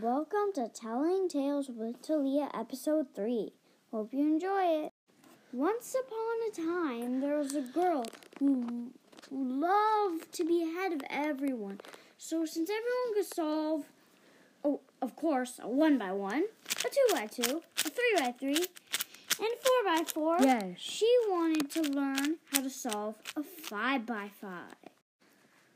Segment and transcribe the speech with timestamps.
[0.00, 3.52] welcome to Telling Tales with Talia, episode 3.
[3.90, 4.92] Hope you enjoy it.
[5.52, 6.50] Once upon a
[6.96, 8.04] time, there was a girl
[8.38, 8.92] who,
[9.28, 11.80] who loved to be ahead of everyone.
[12.18, 13.84] So, since everyone could solve,
[14.64, 16.44] oh, of course, a one by one,
[16.84, 20.78] a two by two, a three by three, and a four by four, Yes.
[20.78, 24.74] she wanted to learn how to solve a five by five.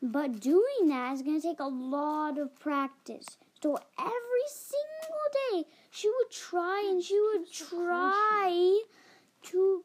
[0.04, 3.24] But doing that is going to take a lot of practice.
[3.62, 8.82] So every single day, she would try and she would try
[9.44, 9.84] to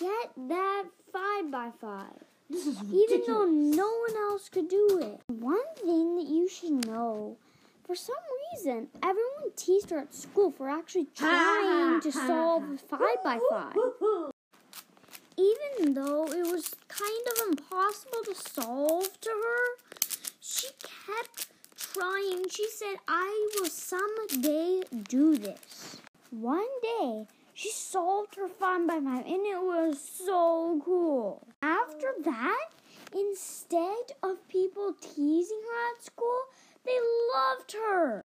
[0.00, 5.20] get that five by five, This is even though no one else could do it.
[5.38, 7.36] One thing that you should know.
[7.86, 8.16] For some
[8.54, 13.74] reason, everyone teased her at school for actually trying to solve a five by five
[15.36, 16.43] even though it
[17.04, 20.08] kind of impossible to solve to her,
[20.40, 20.68] she
[21.06, 22.48] kept trying.
[22.48, 25.98] She said, I will someday do this.
[26.30, 31.46] One day, she solved her fun by 5 and it was so cool.
[31.62, 32.68] After that,
[33.14, 36.40] instead of people teasing her at school,
[36.84, 36.98] they
[37.34, 38.24] loved her.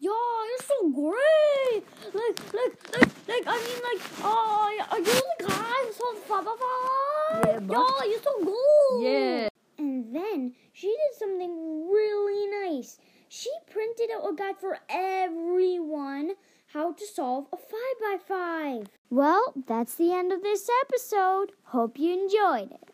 [0.00, 1.84] Yo, you're so great!
[2.14, 6.44] Like, like, like, like, I mean, like, oh, are you the guy who sold five
[6.46, 7.86] by five?
[7.88, 9.02] Yeah, but- Yo, you're so cool!
[9.02, 9.48] Yeah.
[9.78, 12.98] And then she did something really nice.
[13.28, 16.32] She printed out a guide for everyone
[16.72, 18.86] how to solve a five by five.
[19.08, 21.52] Well, that's the end of this episode.
[21.64, 22.89] Hope you enjoyed it.